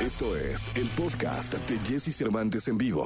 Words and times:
Esto 0.00 0.34
es 0.34 0.70
el 0.76 0.88
podcast 0.96 1.52
de 1.52 1.78
Jesse 1.80 2.16
Cervantes 2.16 2.68
en 2.68 2.78
vivo. 2.78 3.04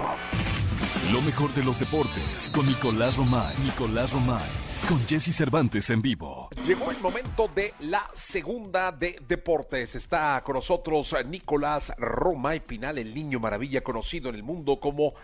Lo 1.12 1.20
mejor 1.22 1.52
de 1.52 1.64
los 1.64 1.80
deportes 1.80 2.48
con 2.54 2.66
Nicolás 2.66 3.16
Romay. 3.16 3.52
Nicolás 3.64 4.12
Romay. 4.12 4.73
Con 4.88 5.00
Jesse 5.06 5.34
Cervantes 5.34 5.88
en 5.88 6.02
vivo. 6.02 6.50
Llegó 6.66 6.90
el 6.90 6.98
momento 7.00 7.48
de 7.54 7.72
la 7.80 8.06
segunda 8.14 8.92
de 8.92 9.18
deportes. 9.26 9.94
Está 9.94 10.42
con 10.44 10.56
nosotros 10.56 11.14
Nicolás 11.26 11.90
Romay 11.96 12.60
Pinal, 12.60 12.98
el 12.98 13.14
niño 13.14 13.40
maravilla 13.40 13.82
conocido 13.82 14.28
en 14.28 14.34
el 14.34 14.42
mundo 14.42 14.78
como 14.78 15.14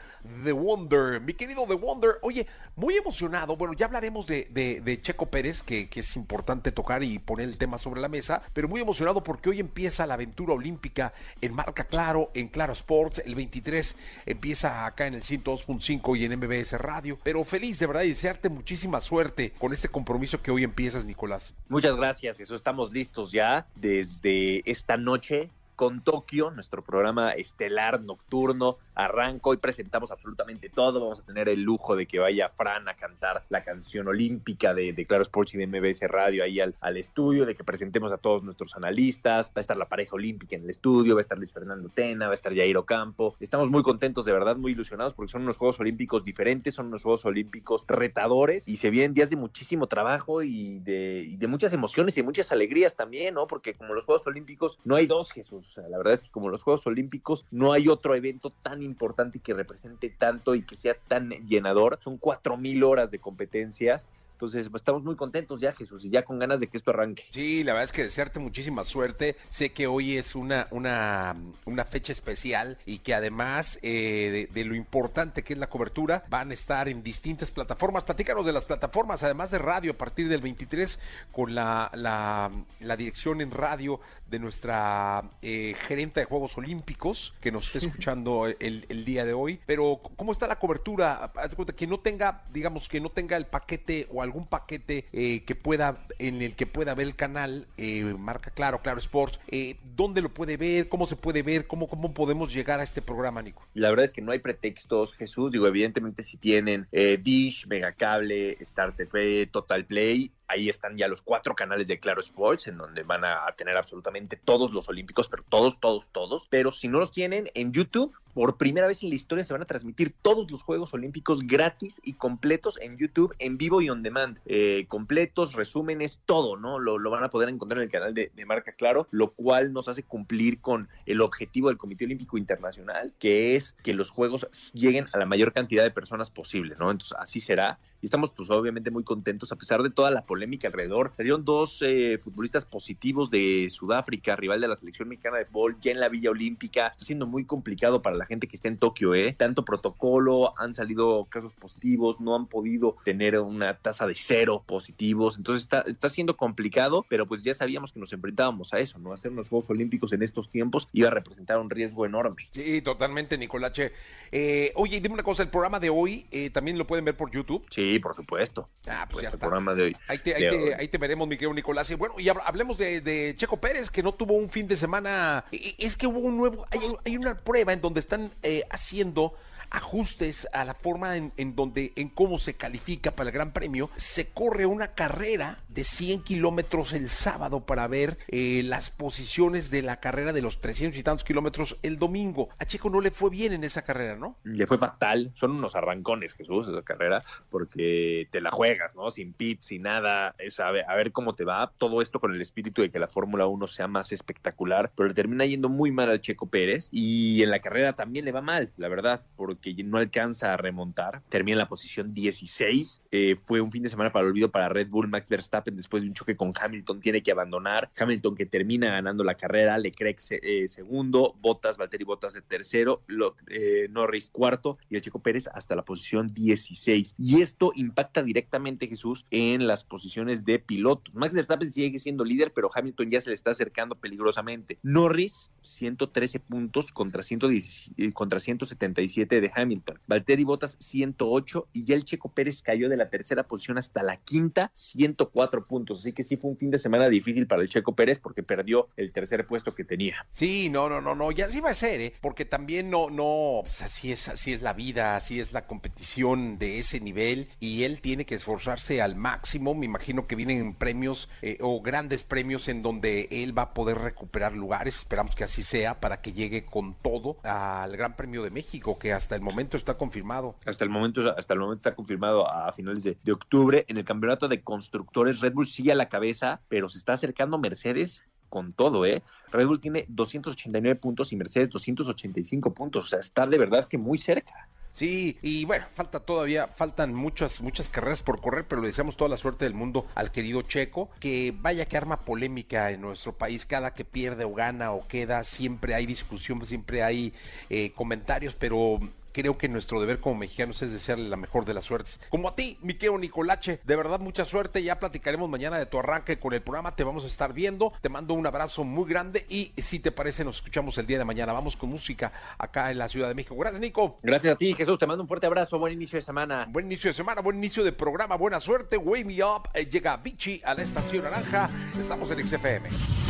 The 0.44 0.52
Wonder. 0.52 1.20
Mi 1.20 1.34
querido 1.34 1.66
The 1.66 1.74
Wonder, 1.74 2.12
oye, 2.22 2.46
muy 2.76 2.96
emocionado. 2.96 3.54
Bueno, 3.54 3.74
ya 3.74 3.84
hablaremos 3.84 4.26
de 4.26 4.98
Checo 5.02 5.26
Pérez, 5.26 5.62
que, 5.62 5.90
que 5.90 6.00
es 6.00 6.16
importante 6.16 6.72
tocar 6.72 7.02
y 7.02 7.18
poner 7.18 7.46
el 7.50 7.58
tema 7.58 7.76
sobre 7.76 8.00
la 8.00 8.08
mesa, 8.08 8.40
pero 8.54 8.66
muy 8.66 8.80
emocionado 8.80 9.22
porque 9.22 9.50
hoy 9.50 9.60
empieza 9.60 10.06
la 10.06 10.14
aventura 10.14 10.54
olímpica 10.54 11.12
en 11.42 11.52
Marca 11.52 11.84
Claro, 11.84 12.30
en 12.32 12.48
Claro 12.48 12.72
Sports. 12.72 13.22
El 13.26 13.34
23 13.34 13.94
empieza 14.24 14.86
acá 14.86 15.06
en 15.06 15.14
el 15.14 15.22
102.5 15.22 16.18
y 16.18 16.24
en 16.24 16.38
MBS 16.38 16.72
Radio. 16.80 17.18
Pero 17.22 17.44
feliz 17.44 17.78
de 17.78 17.86
verdad 17.86 18.02
y 18.04 18.08
desearte 18.08 18.48
muchísima 18.48 19.02
suerte 19.02 19.49
con 19.58 19.72
este 19.72 19.88
compromiso 19.88 20.40
que 20.42 20.50
hoy 20.50 20.64
empiezas, 20.64 21.04
Nicolás. 21.04 21.54
Muchas 21.68 21.96
gracias, 21.96 22.36
Jesús. 22.36 22.56
Estamos 22.56 22.92
listos 22.92 23.32
ya 23.32 23.66
desde 23.74 24.62
esta 24.70 24.96
noche 24.96 25.50
con 25.80 26.02
Tokio, 26.02 26.50
nuestro 26.50 26.84
programa 26.84 27.30
estelar 27.30 28.02
nocturno. 28.02 28.76
Arranca, 28.94 29.48
hoy 29.48 29.56
presentamos 29.56 30.10
absolutamente 30.10 30.68
todo. 30.68 31.00
Vamos 31.00 31.20
a 31.20 31.22
tener 31.22 31.48
el 31.48 31.62
lujo 31.62 31.96
de 31.96 32.04
que 32.04 32.18
vaya 32.18 32.50
Fran 32.50 32.86
a 32.86 32.92
cantar 32.96 33.44
la 33.48 33.64
canción 33.64 34.06
olímpica 34.06 34.74
de, 34.74 35.06
Claro 35.08 35.22
Sports 35.22 35.54
y 35.54 35.56
de 35.56 35.66
MBS 35.66 36.02
Radio 36.02 36.44
ahí 36.44 36.60
al, 36.60 36.74
al 36.82 36.98
estudio, 36.98 37.46
de 37.46 37.54
que 37.54 37.64
presentemos 37.64 38.12
a 38.12 38.18
todos 38.18 38.42
nuestros 38.42 38.76
analistas. 38.76 39.48
Va 39.48 39.52
a 39.56 39.60
estar 39.60 39.78
la 39.78 39.88
pareja 39.88 40.16
olímpica 40.16 40.54
en 40.54 40.64
el 40.64 40.68
estudio, 40.68 41.14
va 41.14 41.20
a 41.20 41.22
estar 41.22 41.38
Luis 41.38 41.50
Fernando 41.50 41.88
Tena, 41.88 42.26
va 42.26 42.32
a 42.32 42.34
estar 42.34 42.54
Jairo 42.54 42.84
Campo. 42.84 43.34
Estamos 43.40 43.70
muy 43.70 43.82
contentos, 43.82 44.26
de 44.26 44.32
verdad, 44.32 44.56
muy 44.56 44.72
ilusionados 44.72 45.14
porque 45.14 45.32
son 45.32 45.44
unos 45.44 45.56
Juegos 45.56 45.80
Olímpicos 45.80 46.24
diferentes, 46.24 46.74
son 46.74 46.88
unos 46.88 47.02
Juegos 47.02 47.24
Olímpicos 47.24 47.86
retadores 47.88 48.68
y 48.68 48.76
se 48.76 48.90
vienen 48.90 49.14
días 49.14 49.30
de 49.30 49.36
muchísimo 49.36 49.86
trabajo 49.86 50.42
y 50.42 50.80
de, 50.80 51.24
y 51.26 51.38
de 51.38 51.46
muchas 51.46 51.72
emociones 51.72 52.14
y 52.18 52.20
de 52.20 52.24
muchas 52.24 52.52
alegrías 52.52 52.96
también, 52.96 53.32
¿no? 53.32 53.46
Porque 53.46 53.72
como 53.72 53.94
los 53.94 54.04
Juegos 54.04 54.26
Olímpicos 54.26 54.78
no 54.84 54.96
hay 54.96 55.06
dos, 55.06 55.32
Jesús. 55.32 55.69
O 55.70 55.72
sea, 55.72 55.88
la 55.88 55.98
verdad 55.98 56.14
es 56.14 56.24
que 56.24 56.30
como 56.30 56.48
los 56.48 56.62
Juegos 56.62 56.84
Olímpicos 56.88 57.46
no 57.52 57.72
hay 57.72 57.88
otro 57.88 58.16
evento 58.16 58.50
tan 58.50 58.82
importante 58.82 59.38
que 59.38 59.54
represente 59.54 60.10
tanto 60.10 60.56
y 60.56 60.62
que 60.62 60.74
sea 60.74 60.94
tan 61.06 61.30
llenador. 61.46 62.00
Son 62.02 62.18
cuatro 62.18 62.56
mil 62.56 62.82
horas 62.82 63.12
de 63.12 63.20
competencias. 63.20 64.08
Entonces, 64.40 64.70
pues, 64.70 64.80
estamos 64.80 65.04
muy 65.04 65.16
contentos 65.16 65.60
ya, 65.60 65.74
Jesús, 65.74 66.02
y 66.06 66.08
ya 66.08 66.22
con 66.22 66.38
ganas 66.38 66.60
de 66.60 66.68
que 66.68 66.78
esto 66.78 66.92
arranque. 66.92 67.24
Sí, 67.30 67.62
la 67.62 67.74
verdad 67.74 67.84
es 67.84 67.92
que 67.92 68.04
desearte 68.04 68.40
muchísima 68.40 68.84
suerte. 68.84 69.36
Sé 69.50 69.72
que 69.72 69.86
hoy 69.86 70.16
es 70.16 70.34
una, 70.34 70.66
una, 70.70 71.36
una 71.66 71.84
fecha 71.84 72.12
especial 72.12 72.78
y 72.86 73.00
que 73.00 73.12
además 73.12 73.78
eh, 73.82 74.48
de, 74.50 74.60
de 74.60 74.64
lo 74.64 74.74
importante 74.74 75.42
que 75.42 75.52
es 75.52 75.58
la 75.58 75.68
cobertura, 75.68 76.24
van 76.30 76.52
a 76.52 76.54
estar 76.54 76.88
en 76.88 77.02
distintas 77.02 77.50
plataformas. 77.50 78.04
Platícanos 78.04 78.46
de 78.46 78.52
las 78.52 78.64
plataformas, 78.64 79.22
además 79.22 79.50
de 79.50 79.58
radio, 79.58 79.92
a 79.92 79.96
partir 79.98 80.30
del 80.30 80.40
23, 80.40 80.98
con 81.32 81.54
la, 81.54 81.90
la, 81.92 82.50
la 82.80 82.96
dirección 82.96 83.42
en 83.42 83.50
radio 83.50 84.00
de 84.30 84.38
nuestra 84.38 85.22
eh, 85.42 85.74
gerente 85.86 86.20
de 86.20 86.26
Juegos 86.26 86.56
Olímpicos, 86.56 87.34
que 87.42 87.52
nos 87.52 87.66
está 87.66 87.78
escuchando 87.86 88.46
el, 88.46 88.86
el 88.88 89.04
día 89.04 89.26
de 89.26 89.34
hoy. 89.34 89.60
Pero, 89.66 90.00
¿cómo 90.16 90.32
está 90.32 90.46
la 90.46 90.58
cobertura? 90.58 91.30
Haz 91.34 91.50
de 91.50 91.56
cuenta 91.56 91.74
que 91.74 91.86
no 91.86 92.00
tenga, 92.00 92.44
digamos, 92.52 92.88
que 92.88 93.00
no 93.00 93.10
tenga 93.10 93.36
el 93.36 93.46
paquete 93.46 94.08
o 94.10 94.22
algún 94.30 94.46
paquete 94.46 95.06
eh, 95.12 95.42
que 95.44 95.54
pueda, 95.54 95.96
en 96.18 96.40
el 96.40 96.54
que 96.54 96.66
pueda 96.66 96.94
ver 96.94 97.08
el 97.08 97.16
canal, 97.16 97.66
eh, 97.76 98.04
marca 98.18 98.50
Claro, 98.50 98.80
Claro 98.80 98.98
Sports, 98.98 99.40
eh, 99.48 99.76
¿dónde 99.96 100.22
lo 100.22 100.28
puede 100.30 100.56
ver? 100.56 100.88
¿Cómo 100.88 101.06
se 101.06 101.16
puede 101.16 101.42
ver? 101.42 101.66
¿Cómo, 101.66 101.88
¿Cómo 101.88 102.14
podemos 102.14 102.52
llegar 102.52 102.80
a 102.80 102.84
este 102.84 103.02
programa, 103.02 103.42
Nico? 103.42 103.66
La 103.74 103.90
verdad 103.90 104.06
es 104.06 104.12
que 104.12 104.22
no 104.22 104.32
hay 104.32 104.38
pretextos, 104.38 105.12
Jesús. 105.14 105.50
Digo, 105.50 105.66
evidentemente 105.66 106.22
si 106.22 106.36
tienen 106.36 106.86
eh, 106.92 107.18
Dish, 107.20 107.66
Megacable, 107.66 108.52
Star 108.60 108.94
TV, 108.94 109.46
Total 109.46 109.84
Play, 109.84 110.30
ahí 110.50 110.68
están 110.68 110.96
ya 110.96 111.08
los 111.08 111.22
cuatro 111.22 111.54
canales 111.54 111.88
de 111.88 111.98
Claro 112.00 112.20
Sports, 112.20 112.66
en 112.66 112.76
donde 112.76 113.02
van 113.02 113.24
a 113.24 113.46
tener 113.56 113.76
absolutamente 113.76 114.36
todos 114.36 114.72
los 114.72 114.88
olímpicos, 114.88 115.28
pero 115.28 115.44
todos, 115.48 115.78
todos, 115.80 116.08
todos. 116.12 116.46
Pero 116.50 116.72
si 116.72 116.88
no 116.88 116.98
los 116.98 117.12
tienen, 117.12 117.50
en 117.54 117.72
YouTube, 117.72 118.12
por 118.34 118.56
primera 118.56 118.86
vez 118.86 119.02
en 119.02 119.08
la 119.08 119.14
historia 119.14 119.44
se 119.44 119.52
van 119.52 119.62
a 119.62 119.66
transmitir 119.66 120.14
todos 120.22 120.50
los 120.50 120.62
Juegos 120.62 120.94
Olímpicos 120.94 121.46
gratis 121.46 122.00
y 122.04 122.14
completos 122.14 122.78
en 122.80 122.96
YouTube, 122.96 123.34
en 123.38 123.58
vivo 123.58 123.80
y 123.80 123.90
on 123.90 124.02
demand. 124.02 124.38
Eh, 124.46 124.86
completos, 124.88 125.54
resúmenes, 125.54 126.20
todo, 126.26 126.56
¿no? 126.56 126.78
Lo, 126.78 126.98
van 127.10 127.24
a 127.24 127.30
poder 127.30 127.48
encontrar 127.48 127.78
en 127.78 127.84
el 127.84 127.90
canal 127.90 128.14
de, 128.14 128.30
de 128.34 128.46
Marca 128.46 128.72
Claro, 128.72 129.08
lo 129.10 129.32
cual 129.32 129.72
nos 129.72 129.88
hace 129.88 130.02
cumplir 130.02 130.60
con 130.60 130.88
el 131.06 131.20
objetivo 131.20 131.68
del 131.68 131.76
Comité 131.76 132.04
Olímpico 132.04 132.38
Internacional, 132.38 133.12
que 133.18 133.56
es 133.56 133.76
que 133.82 133.94
los 133.94 134.10
Juegos 134.10 134.46
lleguen 134.72 135.06
a 135.12 135.18
la 135.18 135.26
mayor 135.26 135.52
cantidad 135.52 135.82
de 135.82 135.90
personas 135.90 136.30
posible, 136.30 136.76
¿no? 136.78 136.90
Entonces, 136.90 137.16
así 137.18 137.40
será. 137.40 137.78
Y 138.02 138.06
estamos, 138.06 138.30
pues, 138.30 138.48
obviamente 138.50 138.90
muy 138.90 139.04
contentos, 139.04 139.52
a 139.52 139.56
pesar 139.56 139.82
de 139.82 139.90
toda 139.90 140.10
la 140.10 140.22
polémica 140.22 140.68
alrededor. 140.68 141.12
Salieron 141.16 141.44
dos 141.44 141.82
eh, 141.82 142.18
futbolistas 142.18 142.64
positivos 142.64 143.30
de 143.30 143.68
Sudáfrica, 143.70 144.36
rival 144.36 144.60
de 144.60 144.68
la 144.68 144.76
selección 144.76 145.08
mexicana 145.08 145.38
de 145.38 145.44
fútbol, 145.44 145.76
ya 145.80 145.92
en 145.92 146.00
la 146.00 146.08
Villa 146.08 146.30
Olímpica. 146.30 146.88
Está 146.88 147.04
siendo 147.04 147.26
muy 147.26 147.44
complicado 147.44 148.00
para 148.02 148.16
la 148.16 148.26
gente 148.26 148.46
que 148.46 148.56
está 148.56 148.68
en 148.68 148.78
Tokio, 148.78 149.14
¿eh? 149.14 149.34
Tanto 149.36 149.64
protocolo, 149.64 150.54
han 150.58 150.74
salido 150.74 151.26
casos 151.26 151.52
positivos, 151.54 152.20
no 152.20 152.34
han 152.34 152.46
podido 152.46 152.96
tener 153.04 153.38
una 153.38 153.74
tasa 153.74 154.06
de 154.06 154.14
cero 154.14 154.62
positivos. 154.66 155.36
Entonces, 155.36 155.64
está, 155.64 155.80
está 155.82 156.08
siendo 156.08 156.36
complicado, 156.36 157.04
pero 157.08 157.26
pues 157.26 157.44
ya 157.44 157.54
sabíamos 157.54 157.92
que 157.92 158.00
nos 158.00 158.12
enfrentábamos 158.12 158.72
a 158.72 158.78
eso, 158.78 158.98
¿no? 158.98 159.12
Hacer 159.12 159.30
unos 159.32 159.48
Juegos 159.48 159.68
Olímpicos 159.70 160.12
en 160.12 160.22
estos 160.22 160.50
tiempos 160.50 160.88
iba 160.92 161.08
a 161.08 161.10
representar 161.10 161.58
un 161.58 161.68
riesgo 161.68 162.06
enorme. 162.06 162.48
Sí, 162.52 162.80
totalmente, 162.82 163.36
Nicolache. 163.36 163.92
Eh, 164.32 164.72
oye, 164.76 165.00
dime 165.00 165.14
una 165.14 165.22
cosa, 165.22 165.42
el 165.42 165.50
programa 165.50 165.80
de 165.80 165.90
hoy 165.90 166.26
eh, 166.30 166.50
también 166.50 166.78
lo 166.78 166.86
pueden 166.86 167.04
ver 167.04 167.16
por 167.16 167.30
YouTube. 167.30 167.66
Sí, 167.70 167.89
por 167.98 168.14
supuesto. 168.14 168.68
Ah, 168.88 169.06
pues 169.10 169.22
ya 169.24 169.28
el 169.28 169.34
está. 169.34 169.46
programa 169.46 169.74
de 169.74 169.82
hoy. 169.82 169.96
Ahí 170.08 170.18
te, 170.18 170.34
ahí, 170.34 170.42
de 170.44 170.50
te, 170.50 170.74
ahí 170.74 170.88
te 170.88 170.98
veremos, 170.98 171.26
mi 171.26 171.36
querido 171.36 171.52
Nicolás. 171.54 171.90
Y 171.90 171.94
bueno, 171.94 172.14
y 172.18 172.24
hab- 172.26 172.42
hablemos 172.44 172.78
de, 172.78 173.00
de 173.00 173.34
Checo 173.36 173.56
Pérez, 173.58 173.90
que 173.90 174.02
no 174.02 174.12
tuvo 174.12 174.34
un 174.34 174.48
fin 174.50 174.68
de 174.68 174.76
semana. 174.76 175.44
E- 175.52 175.74
Es 175.78 175.96
que 175.96 176.06
hubo 176.06 176.20
un 176.20 176.36
nuevo. 176.36 176.66
Hay, 176.70 176.80
hay 177.04 177.16
una 177.16 177.36
prueba 177.36 177.72
en 177.72 177.80
donde 177.80 178.00
están 178.00 178.30
eh, 178.42 178.64
haciendo 178.70 179.34
ajustes 179.70 180.48
a 180.52 180.64
la 180.64 180.74
forma 180.74 181.16
en, 181.16 181.54
donde, 181.54 181.92
en 181.96 182.08
cómo 182.08 182.38
se 182.38 182.54
califica 182.54 183.12
para 183.12 183.30
el 183.30 183.34
Gran 183.34 183.52
Premio. 183.52 183.90
Se 183.96 184.28
corre 184.28 184.66
una 184.66 184.88
carrera 184.88 185.58
de 185.68 185.84
100 185.84 186.22
kilómetros 186.22 186.92
el 186.92 187.08
sábado 187.08 187.64
para 187.64 187.86
ver 187.88 188.18
eh, 188.28 188.62
las 188.64 188.90
posiciones 188.90 189.70
de 189.70 189.82
la 189.82 190.00
carrera 190.00 190.32
de 190.32 190.42
los 190.42 190.60
300 190.60 190.98
y 190.98 191.02
tantos 191.02 191.24
kilómetros 191.24 191.76
el 191.82 191.98
domingo. 191.98 192.48
A 192.58 192.64
Checo 192.64 192.90
no 192.90 193.00
le 193.00 193.10
fue 193.10 193.30
bien 193.30 193.52
en 193.52 193.64
esa 193.64 193.82
carrera, 193.82 194.16
¿no? 194.16 194.36
le 194.44 194.66
fue 194.66 194.78
fatal. 194.78 195.32
Son 195.34 195.52
unos 195.52 195.74
arrancones, 195.74 196.34
Jesús, 196.34 196.68
esa 196.68 196.82
carrera, 196.82 197.24
porque 197.50 198.28
te 198.30 198.40
la 198.40 198.50
juegas, 198.50 198.94
¿no? 198.94 199.10
Sin 199.10 199.32
pits, 199.32 199.66
sin 199.66 199.82
nada. 199.82 200.34
Es 200.38 200.60
a 200.60 200.70
ver, 200.70 200.84
a 200.88 200.94
ver 200.96 201.12
cómo 201.12 201.34
te 201.34 201.44
va. 201.44 201.72
Todo 201.78 202.02
esto 202.02 202.20
con 202.20 202.34
el 202.34 202.40
espíritu 202.40 202.82
de 202.82 202.90
que 202.90 202.98
la 202.98 203.08
Fórmula 203.08 203.46
1 203.46 203.66
sea 203.66 203.88
más 203.88 204.12
espectacular, 204.12 204.92
pero 204.94 205.08
le 205.08 205.14
termina 205.14 205.44
yendo 205.44 205.68
muy 205.68 205.90
mal 205.90 206.10
al 206.10 206.20
Checo 206.20 206.46
Pérez. 206.46 206.88
Y 206.90 207.42
en 207.42 207.50
la 207.50 207.60
carrera 207.60 207.92
también 207.94 208.24
le 208.24 208.32
va 208.32 208.40
mal, 208.40 208.72
la 208.76 208.88
verdad, 208.88 209.26
porque 209.36 209.59
no 209.84 209.98
alcanza 209.98 210.52
a 210.52 210.56
remontar. 210.56 211.22
Termina 211.28 211.54
en 211.54 211.58
la 211.58 211.66
posición 211.66 212.14
16. 212.14 213.02
Eh, 213.10 213.36
fue 213.44 213.60
un 213.60 213.70
fin 213.70 213.82
de 213.82 213.88
semana 213.88 214.10
para 214.10 214.24
el 214.24 214.30
olvido 214.30 214.50
para 214.50 214.68
Red 214.68 214.88
Bull. 214.88 215.08
Max 215.08 215.28
Verstappen, 215.28 215.76
después 215.76 216.02
de 216.02 216.08
un 216.08 216.14
choque 216.14 216.36
con 216.36 216.52
Hamilton, 216.58 217.00
tiene 217.00 217.22
que 217.22 217.32
abandonar. 217.32 217.90
Hamilton, 217.96 218.34
que 218.34 218.46
termina 218.46 218.90
ganando 218.90 219.24
la 219.24 219.34
carrera, 219.34 219.78
Leclerc 219.78 220.20
eh, 220.30 220.68
segundo, 220.68 221.34
Bottas, 221.40 221.76
Valtteri 221.76 222.04
Bottas 222.04 222.32
de 222.32 222.42
tercero, 222.42 223.02
eh, 223.48 223.88
Norris 223.90 224.30
cuarto 224.30 224.78
y 224.88 224.96
el 224.96 225.02
Checo 225.02 225.20
Pérez 225.20 225.48
hasta 225.52 225.74
la 225.74 225.82
posición 225.82 226.32
16. 226.32 227.14
Y 227.18 227.42
esto 227.42 227.72
impacta 227.74 228.22
directamente, 228.22 228.86
Jesús, 228.86 229.24
en 229.30 229.66
las 229.66 229.84
posiciones 229.84 230.44
de 230.44 230.58
pilotos. 230.58 231.14
Max 231.14 231.34
Verstappen 231.34 231.70
sigue 231.70 231.98
siendo 231.98 232.24
líder, 232.24 232.52
pero 232.52 232.70
Hamilton 232.74 233.10
ya 233.10 233.20
se 233.20 233.30
le 233.30 233.34
está 233.34 233.50
acercando 233.50 233.94
peligrosamente. 233.94 234.78
Norris, 234.82 235.50
113 235.62 236.40
puntos 236.40 236.92
contra, 236.92 237.22
110 237.22 237.92
eh, 237.96 238.12
contra 238.12 238.40
177 238.40 239.40
de 239.40 239.49
Hamilton. 239.54 239.98
Valtteri 240.06 240.44
Bottas, 240.44 240.76
108 240.80 241.68
y 241.72 241.84
ya 241.84 241.94
el 241.94 242.04
Checo 242.04 242.32
Pérez 242.32 242.62
cayó 242.62 242.88
de 242.88 242.96
la 242.96 243.10
tercera 243.10 243.44
posición 243.44 243.78
hasta 243.78 244.02
la 244.02 244.16
quinta, 244.16 244.70
104 244.74 245.66
puntos. 245.66 246.00
Así 246.00 246.12
que 246.12 246.22
sí 246.22 246.36
fue 246.36 246.50
un 246.50 246.56
fin 246.56 246.70
de 246.70 246.78
semana 246.78 247.08
difícil 247.08 247.46
para 247.46 247.62
el 247.62 247.68
Checo 247.68 247.94
Pérez 247.94 248.18
porque 248.18 248.42
perdió 248.42 248.88
el 248.96 249.12
tercer 249.12 249.46
puesto 249.46 249.74
que 249.74 249.84
tenía. 249.84 250.26
Sí, 250.32 250.68
no, 250.68 250.88
no, 250.88 251.00
no, 251.00 251.14
no, 251.14 251.30
ya 251.32 251.48
sí 251.48 251.60
va 251.60 251.70
a 251.70 251.74
ser, 251.74 252.00
¿eh? 252.00 252.14
Porque 252.20 252.44
también 252.44 252.90
no, 252.90 253.10
no, 253.10 253.60
pues 253.62 253.82
así 253.82 254.12
es, 254.12 254.28
así 254.28 254.52
es 254.52 254.62
la 254.62 254.72
vida, 254.72 255.16
así 255.16 255.40
es 255.40 255.52
la 255.52 255.66
competición 255.66 256.58
de 256.58 256.78
ese 256.78 257.00
nivel 257.00 257.48
y 257.60 257.84
él 257.84 258.00
tiene 258.00 258.26
que 258.26 258.34
esforzarse 258.34 259.02
al 259.02 259.16
máximo. 259.16 259.74
Me 259.74 259.86
imagino 259.86 260.26
que 260.26 260.36
vienen 260.36 260.74
premios 260.74 261.28
eh, 261.42 261.58
o 261.60 261.80
grandes 261.82 262.22
premios 262.22 262.68
en 262.68 262.82
donde 262.82 263.28
él 263.30 263.56
va 263.56 263.62
a 263.62 263.74
poder 263.74 263.98
recuperar 263.98 264.54
lugares. 264.54 264.96
Esperamos 264.96 265.34
que 265.34 265.44
así 265.44 265.62
sea 265.62 266.00
para 266.00 266.20
que 266.20 266.32
llegue 266.32 266.64
con 266.64 266.94
todo 266.94 267.38
al 267.42 267.96
Gran 267.96 268.16
Premio 268.16 268.42
de 268.42 268.50
México, 268.50 268.98
que 268.98 269.12
hasta 269.12 269.34
el 269.34 269.39
momento 269.40 269.76
está 269.76 269.96
confirmado. 269.96 270.56
Hasta 270.66 270.84
el 270.84 270.90
momento, 270.90 271.34
hasta 271.36 271.54
el 271.54 271.60
momento 271.60 271.80
está 271.80 271.94
confirmado 271.94 272.50
a 272.50 272.72
finales 272.72 273.02
de, 273.04 273.16
de 273.22 273.32
octubre. 273.32 273.84
En 273.88 273.96
el 273.96 274.04
campeonato 274.04 274.48
de 274.48 274.62
constructores, 274.62 275.40
Red 275.40 275.52
Bull 275.52 275.66
sigue 275.66 275.92
a 275.92 275.96
la 275.96 276.08
cabeza, 276.08 276.60
pero 276.68 276.88
se 276.88 276.98
está 276.98 277.14
acercando 277.14 277.58
Mercedes 277.58 278.24
con 278.50 278.72
todo, 278.72 279.06
¿eh? 279.06 279.22
Red 279.52 279.66
Bull 279.66 279.80
tiene 279.80 280.04
289 280.08 280.96
puntos 280.96 281.32
y 281.32 281.36
Mercedes 281.36 281.70
285 281.70 282.74
puntos, 282.74 283.04
o 283.04 283.08
sea, 283.08 283.20
está 283.20 283.46
de 283.46 283.56
verdad 283.56 283.88
que 283.88 283.96
muy 283.96 284.18
cerca. 284.18 284.68
Sí, 284.92 285.38
y 285.40 285.64
bueno, 285.64 285.86
falta 285.94 286.20
todavía, 286.20 286.66
faltan 286.66 287.14
muchas, 287.14 287.62
muchas 287.62 287.88
carreras 287.88 288.22
por 288.22 288.40
correr, 288.40 288.66
pero 288.68 288.82
le 288.82 288.88
deseamos 288.88 289.16
toda 289.16 289.30
la 289.30 289.38
suerte 289.38 289.64
del 289.64 289.72
mundo 289.72 290.06
al 290.14 290.30
querido 290.30 290.62
Checo, 290.62 291.08
que 291.20 291.54
vaya 291.56 291.86
que 291.86 291.96
arma 291.96 292.18
polémica 292.18 292.90
en 292.90 293.00
nuestro 293.00 293.32
país, 293.32 293.64
cada 293.64 293.94
que 293.94 294.04
pierde 294.04 294.44
o 294.44 294.52
gana 294.52 294.92
o 294.92 295.06
queda, 295.06 295.42
siempre 295.44 295.94
hay 295.94 296.04
discusión, 296.04 296.66
siempre 296.66 297.02
hay 297.02 297.32
eh, 297.70 297.92
comentarios, 297.92 298.54
pero 298.56 298.98
creo 299.32 299.58
que 299.58 299.68
nuestro 299.68 300.00
deber 300.00 300.20
como 300.20 300.36
mexicanos 300.36 300.82
es 300.82 300.92
desearle 300.92 301.28
la 301.28 301.36
mejor 301.36 301.64
de 301.64 301.74
las 301.74 301.84
suertes. 301.84 302.20
Como 302.28 302.48
a 302.48 302.54
ti, 302.56 302.78
Miqueo 302.82 303.18
Nicolache, 303.18 303.80
de 303.84 303.96
verdad 303.96 304.20
mucha 304.20 304.44
suerte. 304.44 304.82
Ya 304.82 304.98
platicaremos 304.98 305.48
mañana 305.48 305.78
de 305.78 305.86
tu 305.86 305.98
arranque 305.98 306.38
con 306.38 306.52
el 306.52 306.62
programa. 306.62 306.96
Te 306.96 307.04
vamos 307.04 307.24
a 307.24 307.26
estar 307.26 307.52
viendo. 307.52 307.92
Te 308.00 308.08
mando 308.08 308.34
un 308.34 308.46
abrazo 308.46 308.84
muy 308.84 309.08
grande 309.08 309.46
y 309.48 309.72
si 309.80 309.98
te 309.98 310.12
parece 310.12 310.44
nos 310.44 310.56
escuchamos 310.56 310.96
el 310.98 311.06
día 311.06 311.18
de 311.18 311.24
mañana. 311.24 311.52
Vamos 311.52 311.76
con 311.76 311.90
música 311.90 312.32
acá 312.58 312.90
en 312.90 312.98
la 312.98 313.08
Ciudad 313.08 313.28
de 313.28 313.34
México. 313.34 313.56
Gracias, 313.56 313.80
Nico. 313.80 314.18
Gracias 314.22 314.54
a 314.54 314.56
ti, 314.56 314.74
Jesús. 314.74 314.98
Te 314.98 315.06
mando 315.06 315.22
un 315.22 315.28
fuerte 315.28 315.46
abrazo. 315.46 315.78
Buen 315.78 315.92
inicio 315.92 316.18
de 316.18 316.24
semana. 316.24 316.66
Buen 316.68 316.86
inicio 316.86 317.10
de 317.10 317.14
semana, 317.14 317.40
buen 317.40 317.56
inicio 317.56 317.84
de 317.84 317.92
programa. 317.92 318.36
Buena 318.36 318.60
suerte. 318.60 318.96
Wake 318.96 319.24
me 319.24 319.42
up. 319.42 319.68
Eh, 319.74 319.86
llega 319.86 320.16
Vichy 320.16 320.60
a 320.64 320.74
la 320.74 320.82
estación 320.82 321.24
naranja. 321.24 321.70
Estamos 321.98 322.30
en 322.30 322.46
XFM. 322.46 323.29